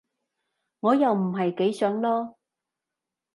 [0.79, 2.33] 我又唔係幾想囉